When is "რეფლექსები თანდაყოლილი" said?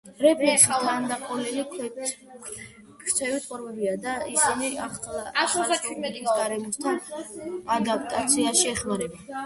0.25-1.65